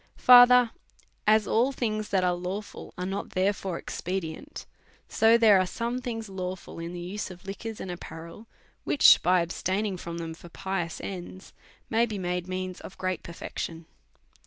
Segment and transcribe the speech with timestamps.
[0.15, 0.71] Further,
[1.27, 4.65] as all things that are lawful are not there fore expedient,
[5.07, 8.47] so there are some things law fill in the use of liquors and apparel,
[8.83, 11.53] which by abstaining from them for pious ends
[11.87, 13.85] may be made means of great per fection.